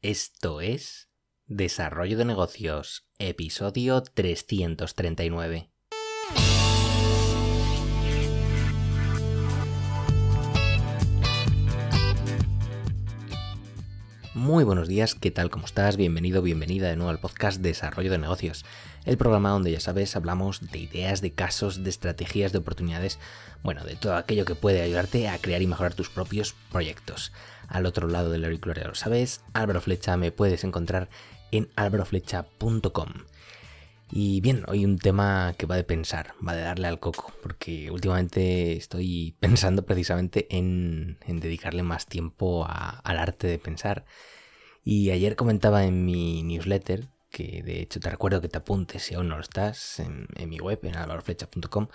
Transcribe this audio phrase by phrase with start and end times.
[0.00, 1.10] Esto es
[1.46, 5.72] Desarrollo de Negocios, episodio 339.
[14.48, 15.50] Muy buenos días, ¿qué tal?
[15.50, 15.98] ¿Cómo estás?
[15.98, 18.64] Bienvenido, bienvenida de nuevo al podcast Desarrollo de Negocios,
[19.04, 23.18] el programa donde ya sabes hablamos de ideas, de casos, de estrategias, de oportunidades,
[23.62, 27.30] bueno, de todo aquello que puede ayudarte a crear y mejorar tus propios proyectos.
[27.68, 31.10] Al otro lado del auricular ya lo sabes, Álvaro Flecha me puedes encontrar
[31.52, 33.08] en álvaroflecha.com.
[34.10, 37.90] Y bien, hoy un tema que va de pensar, va de darle al coco, porque
[37.90, 44.06] últimamente estoy pensando precisamente en, dedicarle más tiempo al arte de pensar.
[44.84, 49.14] Y ayer comentaba en mi newsletter, que de hecho te recuerdo que te apuntes si
[49.14, 51.88] aún no lo estás, en, mi web, en alvaroflecha.com,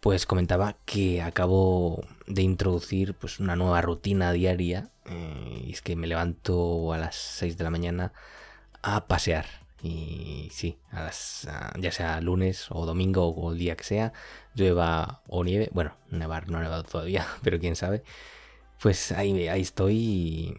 [0.00, 5.96] pues comentaba que acabo de introducir pues una nueva rutina diaria, eh, y es que
[5.96, 8.12] me levanto a las 6 de la mañana
[8.82, 13.84] a pasear y sí, a las, ya sea lunes o domingo o el día que
[13.84, 14.12] sea,
[14.54, 18.04] llueva o nieve, bueno, nevar no ha nevado todavía, pero quién sabe,
[18.80, 20.54] pues ahí, ahí estoy y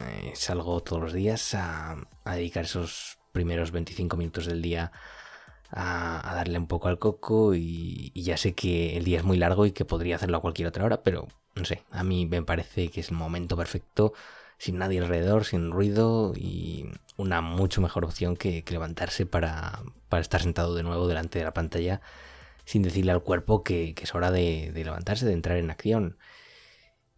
[0.00, 4.92] eh, salgo todos los días a, dedicar esos primeros 25 minutos del día
[5.70, 9.38] a, darle un poco al coco y, y, ya sé que el día es muy
[9.38, 12.42] largo y que podría hacerlo a cualquier otra hora, pero no sé, a mí me
[12.42, 14.14] parece que es el momento perfecto
[14.64, 16.86] sin nadie alrededor, sin ruido y
[17.18, 22.00] una mucho mejor opción que, levantarse para, estar sentado de nuevo delante de la pantalla
[22.64, 26.16] sin decirle al cuerpo que, es hora de, levantarse, de entrar en acción.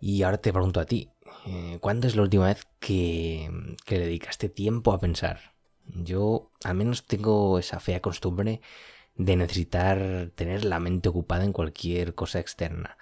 [0.01, 1.13] Y ahora te pregunto a ti,
[1.47, 3.49] eh, ¿cuándo es la última vez que,
[3.85, 5.55] que le dedicaste tiempo a pensar?
[5.87, 8.61] Yo al menos tengo esa fea costumbre
[9.15, 12.99] de necesitar tener la mente ocupada en cualquier cosa externa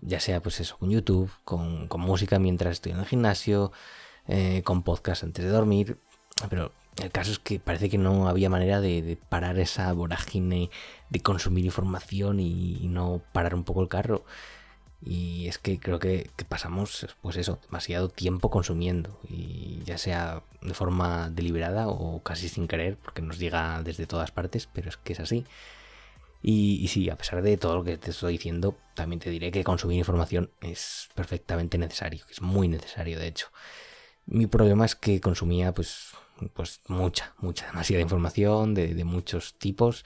[0.00, 3.72] ya sea pues eso, con YouTube, con, música mientras estoy en el gimnasio,
[4.28, 5.98] eh, con podcast antes de dormir,
[6.48, 10.70] pero el caso es que parece que no había manera de, parar esa vorágine
[11.10, 14.24] de consumir información y, no parar un poco el carro.
[15.02, 19.20] Y es que creo que, pasamos, pues eso, demasiado tiempo consumiendo.
[19.28, 24.30] Y ya sea de forma deliberada o casi sin querer, porque nos llega desde todas
[24.30, 25.44] partes, pero es que es así.
[26.46, 29.64] Y, sí, a pesar de todo lo que te estoy diciendo, también te diré que
[29.64, 33.48] consumir información es perfectamente necesario, es muy necesario de hecho.
[34.26, 36.10] Mi problema es que consumía pues,
[36.52, 40.04] pues mucha, mucha, demasiada información de, muchos tipos.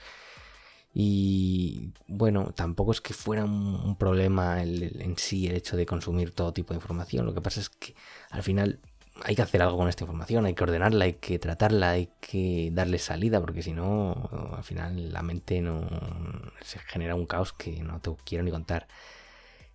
[0.93, 6.53] Y bueno, tampoco es que fuera un, problema en sí el hecho de consumir todo
[6.53, 7.25] tipo de información.
[7.25, 7.95] Lo que pasa es que
[8.29, 8.79] al final
[9.23, 12.69] hay que hacer algo con esta información, hay que ordenarla, hay que tratarla, hay que
[12.73, 15.87] darle salida, porque si no, al final la mente no
[16.61, 18.87] se genera un caos que no te quiero ni contar.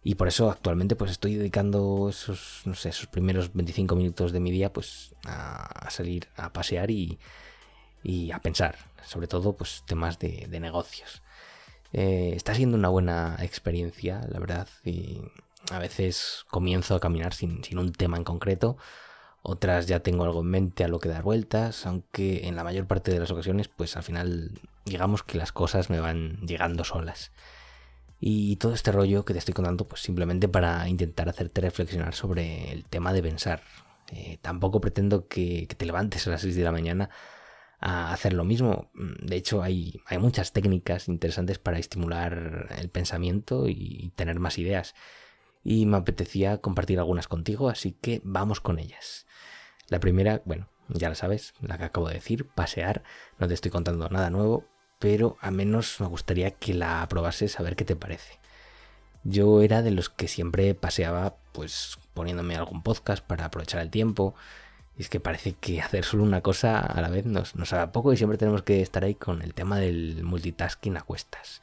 [0.02, 4.40] Y por eso actualmente pues estoy dedicando esos, no sé, esos primeros 25 minutos de
[4.40, 7.18] mi día pues a, salir a pasear y,
[8.30, 11.22] a pensar, sobre todo pues temas de, negocios.
[11.92, 15.22] Eh, está siendo una buena experiencia, la verdad, y
[15.70, 18.76] a veces comienzo a caminar sin, sin un tema en concreto
[19.46, 22.86] otras ya tengo algo en mente a lo que dar vueltas, aunque en la mayor
[22.86, 27.30] parte de las ocasiones, pues al final digamos que las cosas me van llegando solas.
[28.18, 32.72] Y todo este rollo que te estoy contando, pues simplemente para intentar hacerte reflexionar sobre
[32.72, 33.60] el tema de pensar.
[34.12, 37.10] Eh, tampoco pretendo que, te levantes a las 6 de la mañana
[37.80, 38.90] a hacer lo mismo.
[38.94, 44.94] De hecho, hay, hay muchas técnicas interesantes para estimular el pensamiento y tener más ideas.
[45.64, 49.26] Y me apetecía compartir algunas contigo, así que vamos con ellas.
[49.88, 53.02] La primera, bueno, ya la sabes, la que acabo de decir, pasear.
[53.38, 54.66] No te estoy contando nada nuevo,
[54.98, 58.38] pero al menos me gustaría que la aprobases a ver qué te parece.
[59.24, 64.34] Yo era de los que siempre paseaba, pues poniéndome algún podcast para aprovechar el tiempo.
[64.96, 67.92] Y es que parece que hacer solo una cosa a la vez nos, nos haga
[67.92, 71.62] poco y siempre tenemos que estar ahí con el tema del multitasking a cuestas.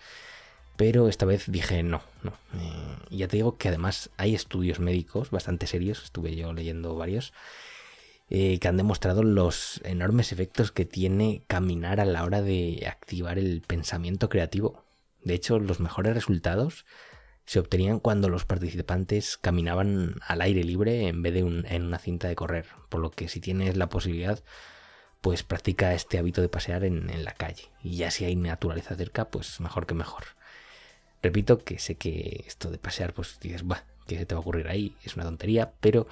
[0.82, 2.32] Pero esta vez dije no, no.
[2.56, 7.34] Eh, ya te digo que además hay estudios médicos bastante serios, estuve yo leyendo varios,
[8.32, 13.38] eh, que han demostrado los enormes efectos que tiene caminar a la hora de activar
[13.38, 14.84] el pensamiento creativo.
[15.24, 16.88] De hecho, los mejores resultados
[17.46, 22.28] se obtenían cuando los participantes caminaban al aire libre en vez de en una cinta
[22.28, 22.66] de correr.
[22.90, 24.44] Por lo que si tienes la posibilidad,
[25.22, 27.70] pues practica este hábito de pasear en la calle.
[27.84, 30.41] Y ya si hay naturaleza cerca, pues mejor que mejor.
[31.22, 34.42] Repito que sé que esto de pasear, pues dices, bah, ¿qué se te va a
[34.42, 34.96] ocurrir ahí?
[35.04, 36.08] Es una tontería, pero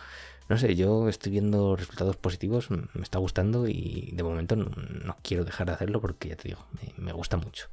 [0.50, 5.46] no sé, yo estoy viendo resultados positivos, me está gustando y de momento no, quiero
[5.46, 6.66] dejar de hacerlo porque ya te digo,
[6.98, 7.70] me, gusta mucho.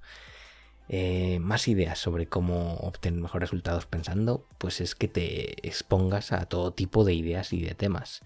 [0.89, 6.45] Eh, más ideas sobre cómo obtener mejores resultados pensando, pues es que te expongas a
[6.47, 8.21] todo tipo de ideas y de temas.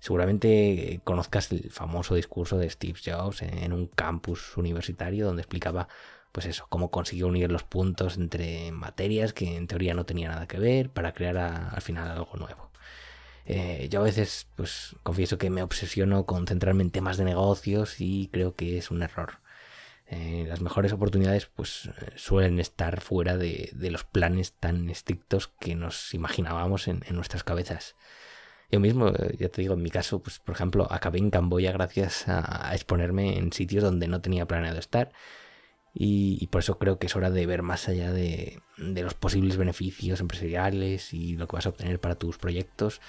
[0.00, 5.88] Seguramente conozcas el famoso discurso de Steve Jobs en un campus universitario donde explicaba
[6.32, 10.46] pues eso, cómo consiguió unir los puntos entre materias que en teoría no tenían nada
[10.46, 12.68] que ver para crear al final algo nuevo.
[13.50, 17.98] Eh, yo a veces, pues confieso que me obsesiono con centrarme en temas de negocios
[17.98, 19.40] y creo que es un error.
[20.06, 25.74] Eh, las mejores oportunidades pues eh, suelen estar fuera de, los planes tan estrictos que
[25.74, 27.96] nos imaginábamos en, nuestras cabezas.
[28.70, 32.28] Yo mismo, ya te digo, en mi caso, pues por ejemplo, acabé en Camboya gracias
[32.28, 35.12] a, a exponerme en sitios donde no tenía planeado estar
[36.00, 40.20] y, por eso creo que es hora de ver más allá de, los posibles beneficios
[40.20, 43.00] empresariales y lo que vas a obtener para tus proyectos.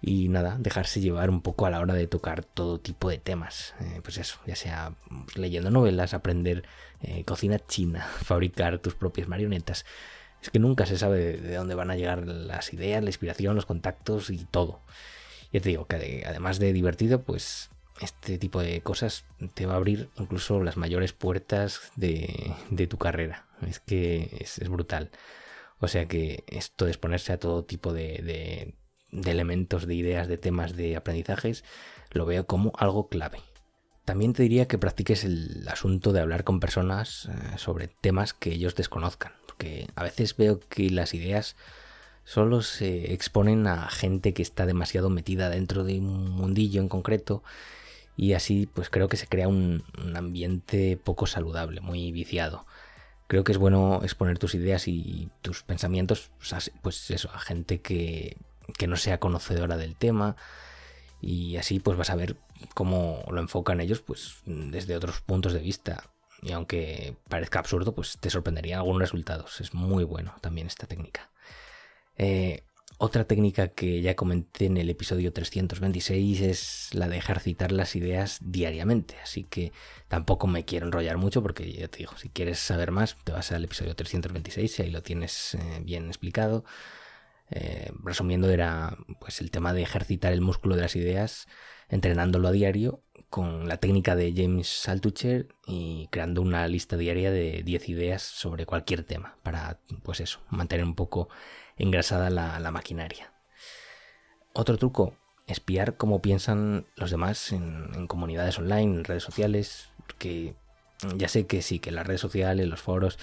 [0.00, 3.74] Y nada, dejarse llevar un poco a la hora de tocar todo tipo de temas.
[3.80, 4.94] Eh, pues eso, ya sea
[5.34, 6.64] leyendo novelas, aprender
[7.02, 9.84] eh, cocina china, fabricar tus propias marionetas.
[10.40, 13.66] Es que nunca se sabe de dónde van a llegar las ideas, la inspiración, los
[13.66, 14.80] contactos y todo.
[15.52, 17.68] Ya te digo que además de divertido, pues
[18.00, 19.24] este tipo de cosas
[19.54, 22.54] te va a abrir incluso las mayores puertas de,
[22.88, 23.46] tu carrera.
[23.66, 25.10] Es que es, brutal.
[25.78, 28.74] O sea que esto de exponerse a todo tipo de,
[29.12, 31.64] elementos, de ideas, de temas, de aprendizajes,
[32.10, 33.40] lo veo como algo clave.
[34.04, 38.52] También te diría que practiques el asunto de hablar con personas eh, sobre temas que
[38.52, 41.56] ellos desconozcan, porque a veces veo que las ideas
[42.24, 47.42] solo se exponen a gente que está demasiado metida dentro de un mundillo en concreto
[48.16, 49.84] y así pues creo que se crea un,
[50.14, 52.66] ambiente poco saludable, muy viciado.
[53.26, 56.30] Creo que es bueno exponer tus ideas y tus pensamientos
[56.82, 58.36] pues eso, a gente que,
[58.78, 60.36] que no sea conocedora del tema
[61.20, 62.36] y así pues vas a ver
[62.74, 66.04] cómo lo enfocan ellos pues desde otros puntos de vista.
[66.42, 69.60] Y aunque parezca absurdo pues te sorprenderían algunos resultados.
[69.60, 71.30] Es muy bueno también esta técnica.
[72.16, 72.62] Eh,
[73.04, 78.38] otra técnica que ya comenté en el episodio 326 es la de ejercitar las ideas
[78.40, 79.72] diariamente, así que
[80.08, 83.52] tampoco me quiero enrollar mucho porque ya te digo, si quieres saber más, te vas
[83.52, 86.64] al episodio 326 y ahí lo tienes eh, bien explicado.
[87.50, 91.46] Eh, resumiendo, era pues el tema de ejercitar el músculo de las ideas,
[91.90, 97.62] entrenándolo a diario con la técnica de James Altucher y creando una lista diaria de
[97.64, 101.28] 10 ideas sobre cualquier tema para, pues eso, mantener un poco
[101.76, 103.32] engrasada la, maquinaria.
[104.52, 105.14] Otro truco,
[105.46, 110.54] espiar cómo piensan los demás en, comunidades online, en redes sociales, que
[111.16, 113.18] ya sé que sí, que las redes sociales, los foros,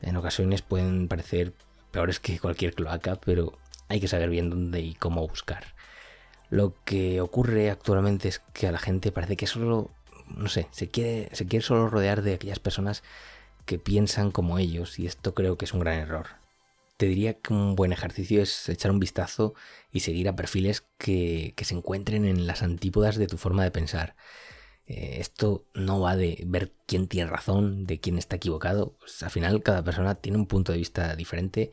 [0.00, 1.52] en ocasiones pueden parecer
[1.90, 3.58] peores que cualquier cloaca, pero
[3.88, 5.74] hay que saber bien dónde y cómo buscar.
[6.48, 9.90] Lo que ocurre actualmente es que a la gente parece que solo,
[10.28, 13.02] no sé, se quiere, se quiere solo rodear de aquellas personas
[13.66, 16.39] que piensan como ellos y esto creo que es un gran error
[17.00, 19.54] te diría que un buen ejercicio es echar un vistazo
[19.90, 24.16] y seguir a perfiles que, se encuentren en las antípodas de tu forma de pensar.
[24.86, 28.98] Eh, esto no va de ver quién tiene razón, de quién está equivocado.
[28.98, 31.72] Pues, al final cada persona tiene un punto de vista diferente,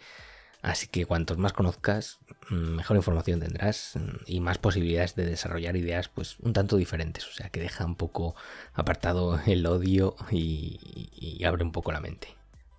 [0.62, 2.20] así que cuantos más conozcas,
[2.50, 7.28] mm, mejor información tendrás mm, y más posibilidades de desarrollar ideas pues un tanto diferentes.
[7.28, 8.36] O sea que deja un poco
[8.74, 12.37] apartado el odio y abre un poco la mente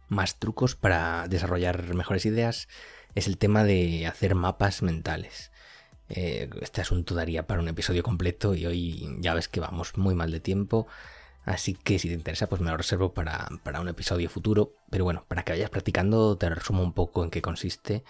[0.09, 2.69] más trucos para desarrollar mejores ideas
[3.15, 5.51] es el tema de hacer mapas mentales.
[6.11, 10.15] Eh, este asunto daría para un episodio completo y hoy ya ves que vamos muy
[10.15, 10.87] mal de tiempo.
[11.45, 13.49] Así que si te interesa, pues me lo reservo para,
[13.81, 14.73] un episodio futuro.
[14.91, 18.05] Pero bueno, para que vayas practicando, te resumo un poco en qué consiste.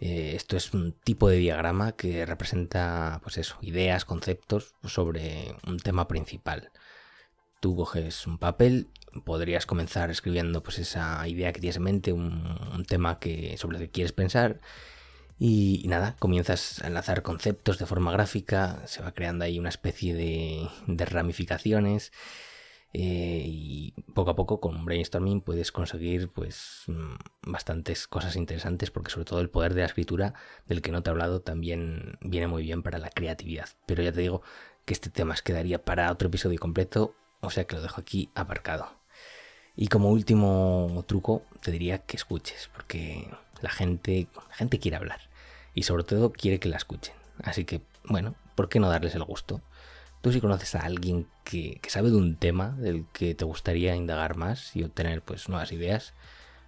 [0.00, 5.78] Eh, esto es un tipo de diagrama que representa, pues eso, ideas, conceptos sobre un
[5.78, 6.70] tema principal.
[7.62, 8.88] Tú coges un papel
[9.20, 13.84] podrías comenzar escribiendo pues esa idea que tienes en mente, un, tema que, sobre el
[13.84, 14.60] que quieres pensar.
[15.38, 20.14] Y, nada, comienzas a enlazar conceptos de forma gráfica, se va creando ahí una especie
[20.14, 20.68] de,
[21.06, 22.12] ramificaciones.
[22.94, 27.14] Eh, y poco a poco con brainstorming puedes conseguir pues mm,
[27.50, 30.34] bastantes cosas interesantes porque sobre todo el poder de la escritura
[30.66, 34.12] del que no te he hablado también viene muy bien para la creatividad pero ya
[34.12, 34.42] te digo
[34.84, 38.30] que este tema se quedaría para otro episodio completo o sea que lo dejo aquí
[38.34, 39.02] aparcado
[39.76, 43.28] y como último truco, te diría que escuches, porque
[43.62, 45.20] la gente, gente quiere hablar
[45.74, 47.14] y sobre todo quiere que la escuchen.
[47.42, 49.62] Así que, bueno, ¿por qué no darles el gusto?
[50.20, 54.36] Tú si conoces a alguien que, sabe de un tema del que te gustaría indagar
[54.36, 56.12] más y obtener pues nuevas ideas,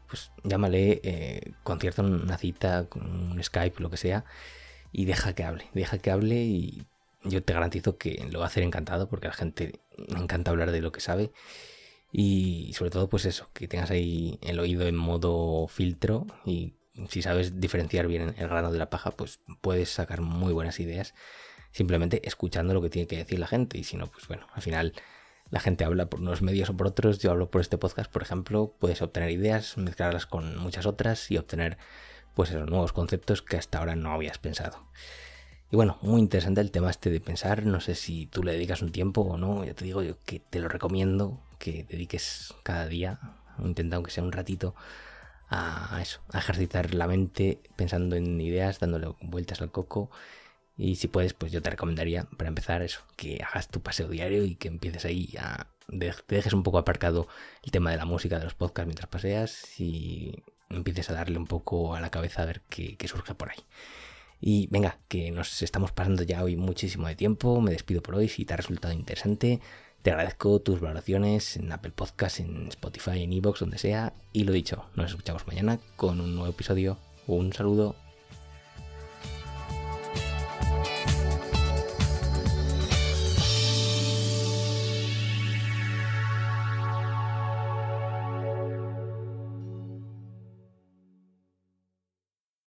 [0.09, 4.25] pues llámale, eh, concierta una cita, un Skype, lo que sea,
[4.93, 6.87] y deja que hable, deja que hable y
[7.25, 10.71] yo te garantizo que lo va a hacer encantado porque a la gente encanta hablar
[10.71, 11.33] de lo que sabe
[12.17, 16.75] y sobre todo, pues eso, que tengas ahí el oído en modo filtro y
[17.09, 21.13] si sabes diferenciar bien el grano de la paja, pues puedes sacar muy buenas ideas
[21.73, 23.79] simplemente escuchando lo que tiene que decir la gente.
[23.79, 24.93] Y si no, pues bueno, al final
[25.51, 27.19] la gente habla por unos medios o por otros.
[27.19, 31.37] Yo hablo por este podcast, por ejemplo, puedes obtener ideas, mezclarlas con muchas otras y
[31.37, 31.79] obtener
[32.35, 34.87] pues esos nuevos conceptos que hasta ahora no habías pensado.
[35.75, 38.81] Y bueno, muy interesante el tema este de pensar, no sé si tú le dedicas
[38.81, 42.87] un tiempo o no, ya te digo yo que te lo recomiendo, que dediques cada
[42.87, 43.19] día,
[43.59, 44.77] intenta aunque sea un ratito,
[45.49, 50.13] a eso, a ejercitar la mente pensando en ideas, dándole vueltas al coco.
[50.77, 54.45] Y si puedes, pues yo te recomendaría, para empezar, eso, que hagas tu paseo diario
[54.45, 55.67] y que empieces ahí a.
[55.89, 57.27] Te dejes un poco aparcado
[57.65, 61.49] el tema de la música, de los podcasts mientras paseas y empieces a darle un
[61.49, 63.59] poco a la cabeza a ver qué, qué surge por ahí.
[64.41, 67.61] Y venga, que nos estamos pasando ya hoy muchísimo de tiempo.
[67.61, 68.29] Me despido por hoy.
[68.29, 69.61] Si te ha resultado interesante,
[70.03, 74.13] te agradezco tus valoraciones en Apple Podcasts, en Spotify, en Evox, donde sea.
[74.33, 76.99] Y lo dicho, nos escuchamos mañana con un nuevo episodio.
[77.27, 78.04] Un saludo.